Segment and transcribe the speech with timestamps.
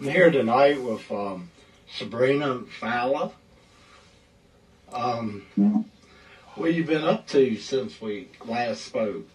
[0.00, 1.50] I'm here tonight with um,
[1.90, 3.32] Sabrina Fallah.
[4.92, 5.80] Um, Yeah.
[6.54, 9.26] what you been up to since we last spoke?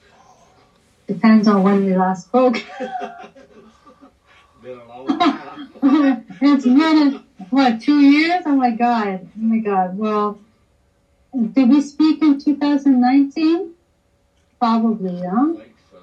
[1.07, 2.63] Depends on when we last spoke.
[4.61, 6.23] Been a long time.
[6.41, 8.43] it's been, what, two years?
[8.45, 9.27] Oh my god.
[9.37, 9.97] Oh my god.
[9.97, 10.39] Well,
[11.35, 13.73] did we speak in 2019?
[14.57, 15.53] Probably, I huh?
[15.57, 15.97] think so.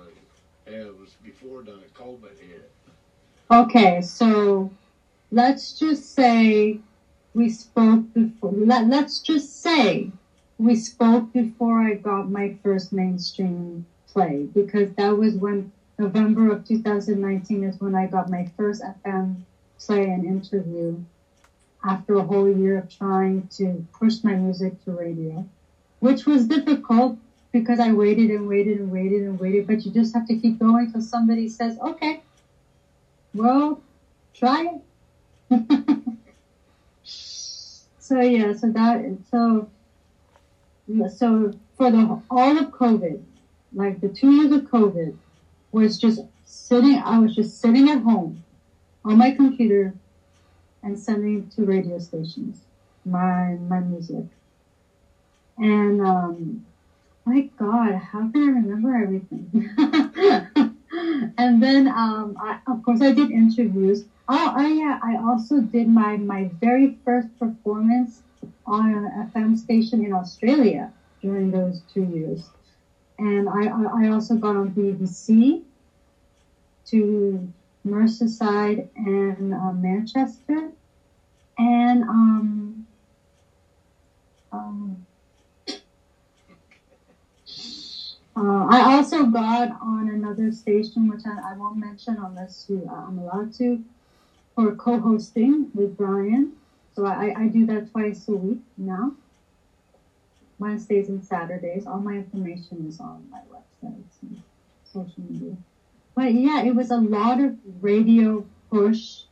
[0.71, 2.70] Yeah, it was before the COVID hit.
[3.51, 4.71] Okay, so
[5.33, 6.79] let's just say
[7.35, 10.11] we spoke before, let, let's just say
[10.59, 16.65] we spoke before I got my first mainstream play because that was when November of
[16.65, 19.37] 2019 is when I got my first FM
[19.79, 21.01] play and interview
[21.85, 25.45] after a whole year of trying to push my music to radio,
[26.01, 27.17] which was difficult
[27.53, 30.59] because I waited and waited and waited and waited, but you just have to keep
[30.59, 32.21] going until somebody says, okay,
[33.35, 33.83] well,
[34.35, 34.81] try
[35.51, 35.63] it.
[37.03, 39.69] so yeah, so that so
[41.09, 43.23] so for the all of COVID,
[43.73, 45.15] like the two years of COVID,
[45.73, 46.99] was just sitting.
[47.05, 48.43] I was just sitting at home
[49.05, 49.95] on my computer
[50.83, 52.65] and sending to radio stations
[53.05, 54.25] my my music.
[55.59, 56.63] And um,
[57.25, 59.69] my God, how can I remember everything?
[60.93, 64.05] and then um, I, of course I did interviews.
[64.29, 68.23] Oh, oh yeah, I also did my my very first performance
[68.67, 72.49] on an FM station in Australia during those two years.
[73.19, 75.63] And I, I, I also got on BBC
[76.87, 77.53] to
[77.87, 80.71] Merseyside and uh, Manchester.
[81.59, 82.87] And um,
[84.53, 85.07] um,
[88.41, 92.95] uh, I also got on another station, which I, I won't mention unless you, uh,
[93.07, 93.85] I'm allowed to,
[94.55, 96.53] for co-hosting with Brian.
[96.95, 99.13] So I, I do that twice a week now.
[100.59, 101.87] Wednesdays and Saturdays.
[101.87, 104.41] All my information is on my websites and
[104.85, 105.57] social media.
[106.15, 109.23] But yeah, it was a lot of radio push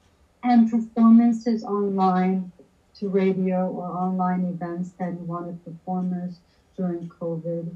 [0.42, 2.52] and performances online
[2.98, 6.40] to radio or online events that wanted performers
[6.76, 7.74] during COVID.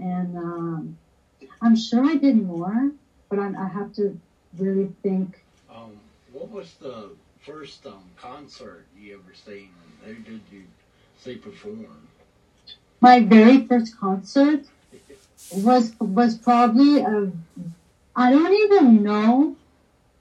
[0.00, 0.98] And um,
[1.60, 2.90] I'm sure I did more,
[3.28, 4.18] but I'm, I have to
[4.58, 5.44] really think.
[5.70, 5.92] Um,
[6.32, 9.68] what was the first um, concert you ever seen?
[10.06, 10.64] and Who did you
[11.18, 12.08] see perform?
[13.00, 14.64] My very first concert
[15.52, 17.30] was was probably a.
[18.16, 19.56] I don't even know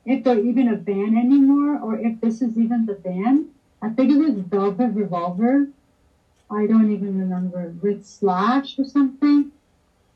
[0.06, 3.50] if they're even a band anymore or if this is even the band.
[3.82, 5.68] I think it was Velvet Revolver.
[6.52, 9.52] I don't even remember with Slash or something.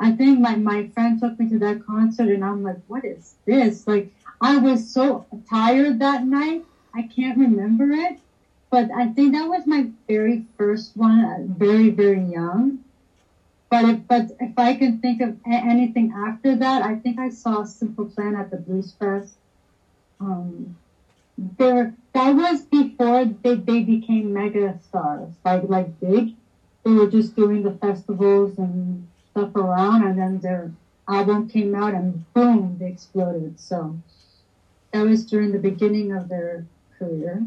[0.03, 3.35] I think my, my friend took me to that concert and I'm like, what is
[3.45, 3.87] this?
[3.87, 4.05] Like,
[4.41, 6.61] I was so tired that night.
[6.93, 8.17] I can't remember it.
[8.69, 12.79] But I think that was my very first one, uh, very, very young.
[13.69, 17.63] But if, but if I can think of anything after that, I think I saw
[17.63, 19.37] Simple Plan at the Blues Fest.
[20.19, 20.75] Um,
[21.57, 26.31] there, that was before they, they became mega stars, like, like big.
[26.83, 30.71] They were just doing the festivals and stuff around, and then their
[31.09, 33.59] album came out, and boom, they exploded.
[33.59, 33.97] So
[34.93, 36.63] that was during the beginning of their
[36.97, 37.45] career.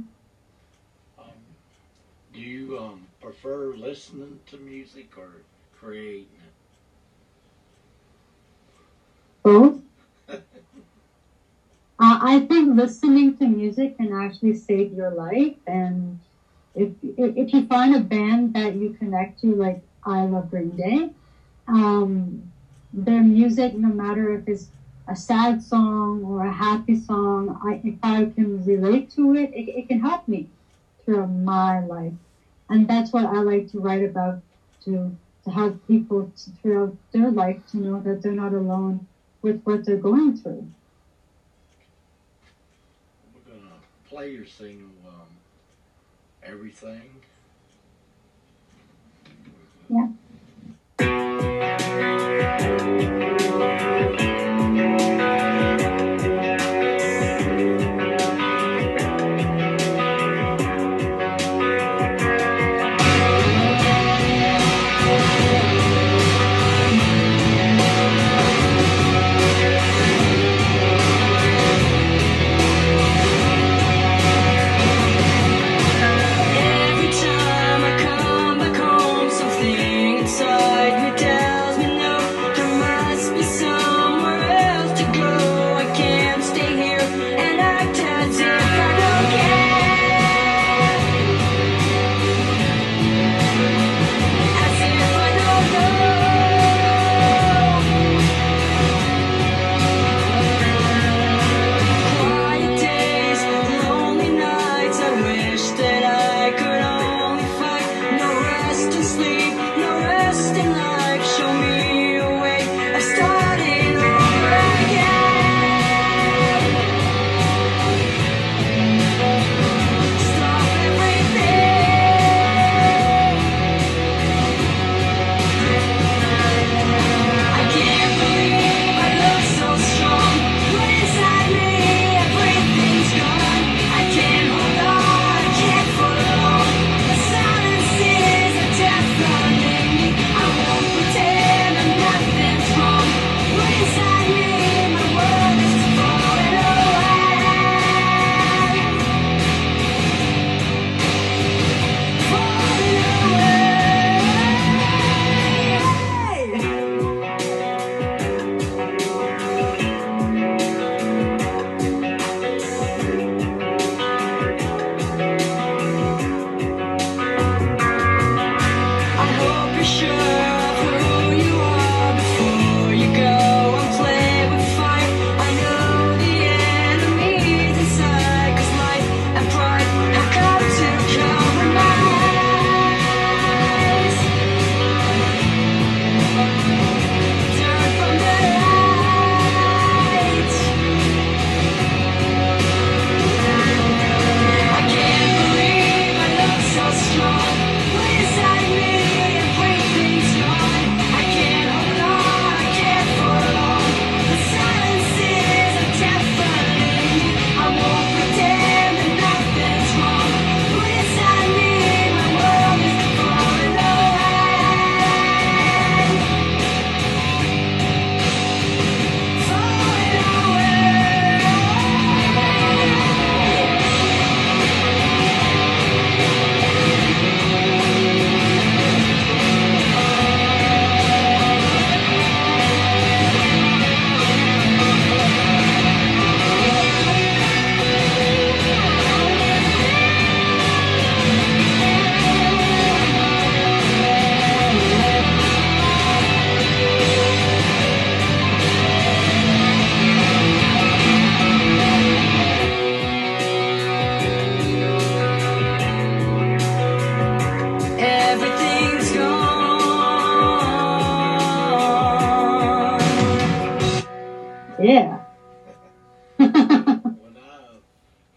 [1.18, 1.24] Um,
[2.32, 5.42] do you um, prefer listening to music or
[5.72, 6.52] creating it?
[9.42, 9.82] Both.
[11.98, 16.16] Uh, I think listening to music can actually save your life, and
[16.74, 20.76] if if if you find a band that you connect to, like I love Green
[20.76, 21.08] Day,
[21.68, 22.50] um,
[22.92, 24.68] their music, no matter if it's
[25.08, 29.68] a sad song or a happy song, I if I can relate to it, it,
[29.68, 30.46] it can help me
[31.04, 32.14] throughout my life,
[32.68, 34.38] and that's what I like to write about
[34.84, 39.02] to to help people to, throughout their life to know that they're not alone
[39.42, 40.66] with what they're going through.
[43.34, 45.28] We're gonna play your single, um,
[46.42, 47.20] everything.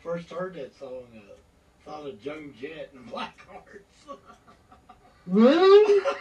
[0.10, 1.20] First heard that song, uh,
[1.86, 4.20] thought of Joan Jett and Black Hearts.
[5.28, 6.04] Really?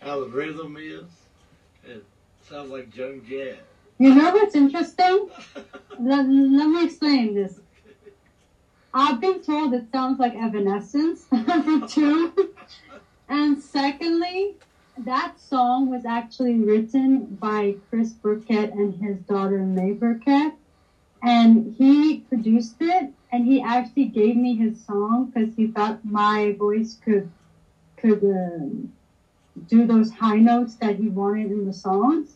[0.00, 1.06] How the rhythm is,
[1.84, 2.04] it
[2.48, 3.58] sounds like Joan Jett.
[3.98, 5.30] You know what's interesting?
[5.98, 7.58] Let, let me explain this.
[8.92, 12.54] I've been told it sounds like Evanescence, for two.
[13.28, 14.23] And secondly,
[15.54, 20.52] song was actually written by Chris Burkett and his daughter May Burkett.
[21.22, 26.56] And he produced it and he actually gave me his song because he thought my
[26.58, 27.30] voice could
[27.96, 28.92] could um,
[29.68, 32.34] do those high notes that he wanted in the songs.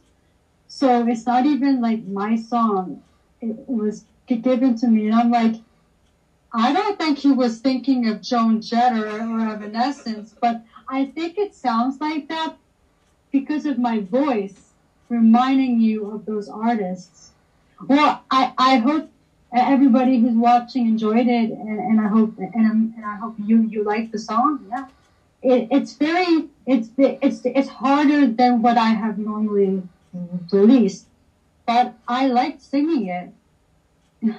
[0.69, 3.03] So it's not even like my song.
[3.41, 5.57] It, was given to me, and I'm like,
[6.53, 11.37] I don't think he was thinking of Joan Jett or, or Evanescence, but I think
[11.37, 12.57] it sounds like that
[13.31, 14.69] because of my voice
[15.09, 17.33] reminding you of those artists.
[17.87, 19.11] Well, I, I hope
[19.53, 23.61] everybody who's watching enjoyed it, and, and I hope and, I'm, and I hope you
[23.63, 24.67] you like the song.
[24.69, 24.87] Yeah,
[25.43, 29.83] it, it's very it's it's it's harder than what I have normally
[30.53, 31.07] released,
[31.67, 33.31] but I like singing it.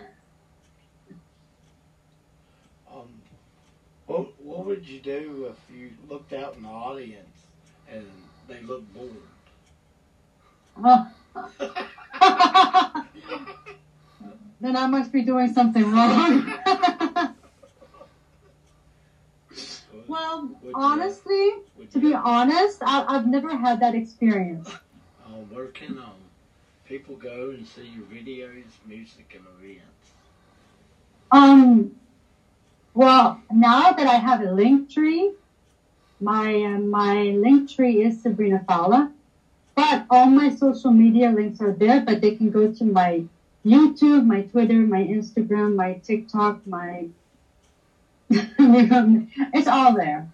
[2.91, 3.07] Um,
[4.07, 7.45] what what would you do if you looked out in the audience
[7.87, 8.03] and
[8.49, 9.11] they looked bored?
[10.83, 11.07] Oh.
[14.59, 16.53] then I must be doing something wrong.
[20.07, 21.51] well, honestly,
[21.91, 24.69] to be honest, I, I've never had that experience.
[25.25, 26.13] Um, where can um,
[26.85, 29.85] people go and see your videos, music, and events?
[31.31, 31.95] Um,
[32.95, 35.31] well, now that I have a link tree,
[36.19, 39.11] my uh, my link tree is Sabrina Fallah,
[39.75, 42.01] but all my social media links are there.
[42.01, 43.23] But they can go to my
[43.65, 47.07] YouTube, my Twitter, my Instagram, my TikTok, my
[48.29, 50.27] it's all there.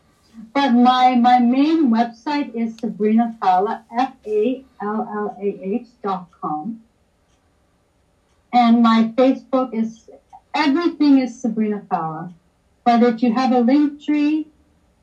[0.54, 6.27] But my my main website is Sabrina Fallah F A L L A H dot
[6.32, 6.82] com,
[8.51, 10.10] and my Facebook is
[10.54, 12.34] everything is Sabrina Fallah.
[12.84, 14.48] But if you have a link tree,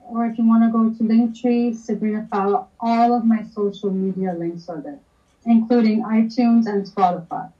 [0.09, 4.35] or if you want to go to Linktree, Sabrina Fallah, all of my social media
[4.35, 4.99] links are there,
[5.44, 7.50] including iTunes and Spotify.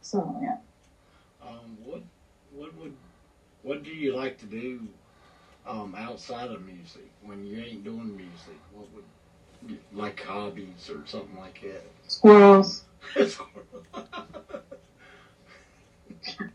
[0.00, 0.56] So yeah.
[1.42, 2.02] Um, what
[2.54, 2.94] what would
[3.62, 4.86] what do you like to do
[5.66, 8.58] um, outside of music when you ain't doing music?
[8.72, 11.82] What would like hobbies or something like that?
[12.06, 12.84] Squirrels.
[13.16, 13.36] that?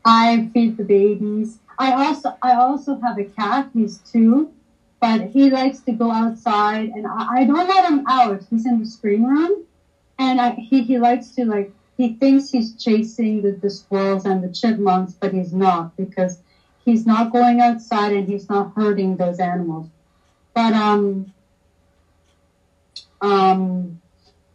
[0.05, 1.59] I feed the babies.
[1.77, 3.67] I also I also have a cat.
[3.73, 4.49] He's two,
[4.99, 8.41] but he likes to go outside, and I, I don't let him out.
[8.49, 9.63] He's in the screen room,
[10.19, 14.43] and I, he he likes to like he thinks he's chasing the, the squirrels and
[14.43, 16.39] the chipmunks, but he's not because
[16.85, 19.87] he's not going outside and he's not hurting those animals.
[20.53, 21.27] But um
[23.21, 23.95] um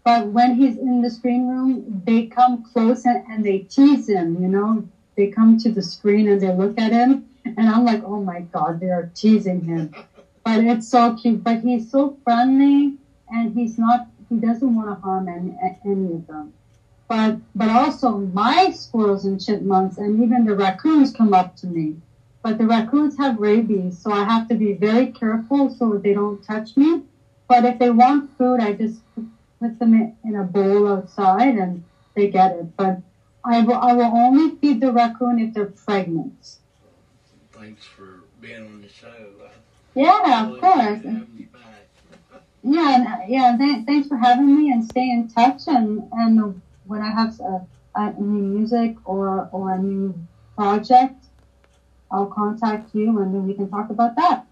[0.05, 4.41] but when he's in the screen room, they come close and, and they tease him,
[4.41, 4.85] you know,
[5.17, 7.23] they come to the screen and they look at him
[7.57, 9.91] and I'm like, oh my god, they are teasing him.
[10.45, 11.43] But it's so cute.
[11.45, 12.93] But he's so friendly
[13.31, 15.55] and he's not he doesn't want to harm any,
[15.85, 16.53] any of them.
[17.09, 21.97] But but also my squirrels and chipmunks and even the raccoons come up to me.
[22.43, 26.43] But the raccoons have rabies, so I have to be very careful so they don't
[26.43, 27.03] touch me.
[27.49, 29.03] But if they want food, I just
[29.61, 29.95] put them
[30.25, 31.81] in- a bowl outside and
[32.15, 32.67] they get it.
[32.77, 32.97] But
[33.47, 36.57] I will, I will only feed the raccoon if they're pregnant.
[37.53, 39.09] Thanks for being on the show.
[39.95, 40.99] Yeah, of course.
[40.99, 42.43] appreciate having you back.
[42.63, 43.57] Yeah, and, yeah.
[43.57, 45.63] Th- thanks for having me and stay in touch.
[45.69, 47.61] And and when I have uh,
[47.95, 50.15] a new music or or a new
[50.57, 51.25] project,
[52.11, 54.45] I'll contact you and then we can talk about that.